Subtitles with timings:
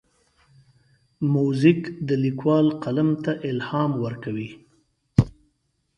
[1.33, 4.49] موزیک د لیکوال قلم ته الهام ورکوي.